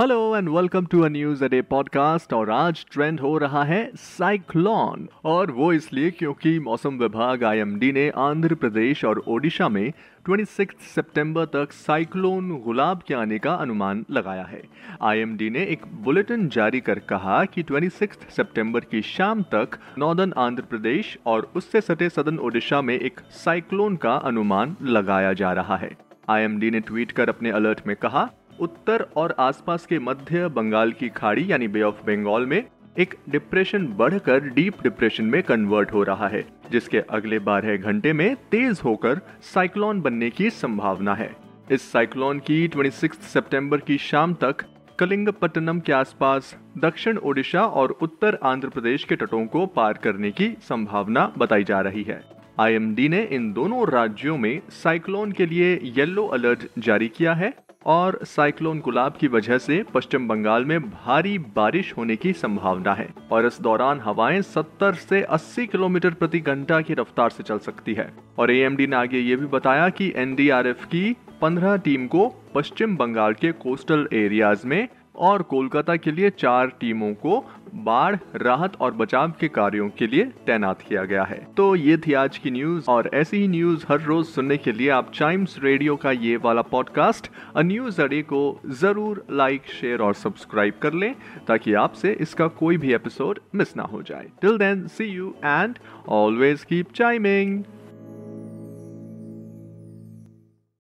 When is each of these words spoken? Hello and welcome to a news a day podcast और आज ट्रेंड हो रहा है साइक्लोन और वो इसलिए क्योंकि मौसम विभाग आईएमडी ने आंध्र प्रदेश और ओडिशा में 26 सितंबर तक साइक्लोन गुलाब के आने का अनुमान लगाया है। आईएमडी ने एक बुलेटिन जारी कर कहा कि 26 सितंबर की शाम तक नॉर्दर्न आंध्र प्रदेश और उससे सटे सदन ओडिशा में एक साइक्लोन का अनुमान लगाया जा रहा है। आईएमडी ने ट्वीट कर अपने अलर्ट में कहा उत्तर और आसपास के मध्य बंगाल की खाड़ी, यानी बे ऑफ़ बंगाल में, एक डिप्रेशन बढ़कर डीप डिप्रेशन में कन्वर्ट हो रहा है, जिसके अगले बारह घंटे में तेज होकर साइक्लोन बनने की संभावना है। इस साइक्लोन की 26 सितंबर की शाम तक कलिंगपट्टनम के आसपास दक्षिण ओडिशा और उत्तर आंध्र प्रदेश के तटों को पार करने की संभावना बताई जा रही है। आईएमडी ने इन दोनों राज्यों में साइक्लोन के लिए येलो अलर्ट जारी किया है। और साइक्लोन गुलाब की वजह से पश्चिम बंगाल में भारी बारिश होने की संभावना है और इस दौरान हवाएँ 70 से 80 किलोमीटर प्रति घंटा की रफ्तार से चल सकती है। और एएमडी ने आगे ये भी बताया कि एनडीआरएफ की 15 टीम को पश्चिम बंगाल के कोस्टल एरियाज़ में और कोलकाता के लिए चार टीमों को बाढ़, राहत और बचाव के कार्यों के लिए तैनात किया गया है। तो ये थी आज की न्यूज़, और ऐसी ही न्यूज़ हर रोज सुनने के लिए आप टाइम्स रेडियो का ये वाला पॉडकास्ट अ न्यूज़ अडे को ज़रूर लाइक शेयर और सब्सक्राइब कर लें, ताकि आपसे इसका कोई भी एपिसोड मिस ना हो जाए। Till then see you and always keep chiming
Hello 0.00 0.36
and 0.36 0.48
welcome 0.48 0.86
to 0.86 1.00
a 1.02 1.08
news 1.08 1.44
a 1.44 1.48
day 1.48 1.62
podcast 1.62 2.32
और 2.32 2.50
आज 2.50 2.86
ट्रेंड 2.92 3.20
हो 3.20 3.38
रहा 3.38 3.64
है 3.64 3.90
साइक्लोन 3.94 5.08
और 5.24 5.50
वो 5.50 5.72
इसलिए 5.72 6.10
क्योंकि 6.10 6.58
मौसम 6.58 6.98
विभाग 6.98 7.44
आईएमडी 7.44 7.92
ने 7.92 8.10
आंध्र 8.10 8.54
प्रदेश 8.54 9.04
और 9.04 9.18
ओडिशा 9.18 9.68
में 9.68 9.92
26 10.30 10.76
सितंबर 10.94 11.44
तक 11.44 11.72
साइक्लोन 11.72 12.60
गुलाब 12.60 13.02
के 13.08 13.14
आने 13.14 13.38
का 13.38 13.54
अनुमान 13.54 14.04
लगाया 14.10 14.44
है। 14.44 14.62
आईएमडी 15.02 15.50
ने 15.50 15.64
एक 15.64 15.86
बुलेटिन 15.86 16.48
जारी 16.48 16.80
कर 16.80 16.98
कहा 16.98 17.44
कि 17.44 17.62
26 17.62 18.18
सितंबर 18.30 18.80
की 18.80 19.02
शाम 19.02 19.42
तक 19.42 19.78
नॉर्दर्न 19.98 20.34
आंध्र 20.38 20.62
प्रदेश 20.62 21.18
और 21.26 21.52
उससे 21.56 21.80
सटे 21.80 22.08
सदन 22.08 22.38
ओडिशा 22.38 22.82
में 22.82 23.00
एक 23.00 23.20
साइक्लोन 23.20 23.96
का 23.96 24.14
अनुमान 24.14 24.76
लगाया 24.82 25.32
जा 25.32 25.52
रहा 25.52 25.76
है। 25.76 25.96
आईएमडी 26.28 26.70
ने 26.70 26.80
ट्वीट 26.80 27.12
कर 27.12 27.28
अपने 27.28 27.50
अलर्ट 27.50 27.80
में 27.86 27.96
कहा 27.96 28.30
उत्तर 28.60 29.06
और 29.16 29.36
आसपास 29.38 29.86
के 29.86 29.98
मध्य 29.98 30.48
बंगाल 30.48 30.92
की 30.92 31.08
खाड़ी, 31.08 31.52
यानी 31.52 31.68
बे 31.68 31.82
ऑफ़ 31.82 32.06
बंगाल 32.06 32.46
में, 32.46 32.64
एक 32.98 33.14
डिप्रेशन 33.28 33.86
बढ़कर 33.86 34.40
डीप 34.40 34.82
डिप्रेशन 34.82 35.24
में 35.24 35.42
कन्वर्ट 35.42 35.92
हो 35.92 36.02
रहा 36.02 36.28
है, 36.28 36.44
जिसके 36.70 36.98
अगले 36.98 37.38
बारह 37.38 37.76
घंटे 37.76 38.12
में 38.12 38.36
तेज 38.36 38.80
होकर 38.84 39.20
साइक्लोन 39.42 40.00
बनने 40.00 40.30
की 40.30 40.50
संभावना 40.50 41.14
है। 41.14 41.36
इस 41.70 41.92
साइक्लोन 41.92 42.38
की 42.38 42.68
26 42.68 43.12
सितंबर 43.12 43.78
की 43.78 43.98
शाम 43.98 44.34
तक 44.34 44.64
कलिंगपट्टनम 44.98 45.80
के 45.80 45.92
आसपास 45.92 46.56
दक्षिण 46.78 47.16
ओडिशा 47.16 47.66
और 47.66 47.90
उत्तर 47.90 48.38
आंध्र 48.42 48.68
प्रदेश 48.68 49.04
के 49.04 49.16
तटों 49.16 49.46
को 49.46 49.66
पार 49.66 49.92
करने 49.92 50.30
की 50.30 50.56
संभावना 50.60 51.32
बताई 51.38 51.64
जा 51.64 51.80
रही 51.80 52.02
है। 52.02 52.22
आईएमडी 52.60 53.08
ने 53.08 53.22
इन 53.22 53.52
दोनों 53.52 53.88
राज्यों 53.88 54.38
में 54.38 54.62
साइक्लोन 54.70 55.32
के 55.32 55.46
लिए 55.46 55.80
येलो 55.82 56.26
अलर्ट 56.26 56.66
जारी 56.78 57.08
किया 57.08 57.34
है। 57.34 57.65
और 57.86 58.18
साइक्लोन 58.24 58.78
गुलाब 58.80 59.16
की 59.20 59.28
वजह 59.28 59.58
से 59.58 59.82
पश्चिम 59.94 60.28
बंगाल 60.28 60.64
में 60.64 60.80
भारी 60.90 61.38
बारिश 61.38 61.92
होने 61.96 62.16
की 62.16 62.32
संभावना 62.32 62.94
है 62.94 63.08
और 63.32 63.46
इस 63.46 63.60
दौरान 63.60 64.00
हवाएँ 64.00 64.40
70 64.42 64.94
से 64.94 65.26
80 65.32 65.66
किलोमीटर 65.66 66.10
प्रति 66.10 66.40
घंटा 66.40 66.80
की 66.80 66.94
रफ्तार 66.94 67.30
से 67.30 67.42
चल 67.42 67.58
सकती 67.58 67.94
है। 67.94 68.12
और 68.38 68.50
एएमडी 68.50 68.86
ने 68.86 68.96
आगे 68.96 69.18
ये 69.18 69.36
भी 69.36 69.46
बताया 69.46 69.88
कि 69.88 70.12
एनडीआरएफ 70.16 70.84
की 70.84 71.16
15 71.42 71.78
टीम 71.84 72.06
को 72.06 72.28
पश्चिम 72.54 72.96
बंगाल 72.96 73.34
के 73.34 73.52
कोस्टल 73.52 74.08
एरियाज़ 74.12 74.66
में 74.66 74.88
और 75.18 75.42
कोलकाता 75.42 75.96
के 75.96 76.10
लिए 76.10 76.30
चार 76.30 76.72
टीमों 76.80 77.12
को 77.16 77.44
बाढ़, 77.76 78.16
राहत 78.36 78.76
और 78.80 78.92
बचाव 78.94 79.32
के 79.40 79.48
कार्यों 79.48 79.88
के 79.88 80.06
लिए 80.06 80.24
तैनात 80.46 80.82
किया 80.82 81.04
गया 81.04 81.22
है। 81.24 81.36
तो 81.56 81.74
ये 81.76 81.96
थी 81.96 82.12
आज 82.14 82.38
की 82.38 82.50
न्यूज़, 82.50 82.84
और 82.88 83.10
ऐसी 83.14 83.36
ही 83.36 83.48
न्यूज़ 83.48 83.84
हर 83.88 84.00
रोज 84.02 84.26
सुनने 84.26 84.56
के 84.56 84.72
लिए 84.72 84.88
आप 84.90 85.10
टाइम्स 85.18 85.58
रेडियो 85.62 85.96
का 85.96 86.12
ये 86.12 86.36
वाला 86.36 86.62
पॉडकास्ट 86.64 87.30
अ 87.56 87.62
न्यूज़ 87.62 88.00
अडे 88.02 88.22
को 88.22 88.60
ज़रूर 88.72 89.24
लाइक 89.32 89.66
शेयर 89.70 90.02
और 90.02 90.14
सब्सक्राइब 90.14 90.74
कर 90.82 90.92
लें, 90.92 91.14
ताकि 91.48 91.74
आपसे 91.76 92.16
इसका 92.20 92.46
कोई 92.56 92.76
भी 92.76 92.94
एपिसोड 92.94 93.40
मिस 93.54 93.76
ना 93.76 93.82
हो 93.84 94.02
जाए। 94.02 94.26
Till 94.42 94.58
then 94.58 94.86
see 94.88 95.04
you 95.06 95.34
and 95.44 95.78
always 96.08 96.64
keep 96.64 96.92
chiming 96.94 97.62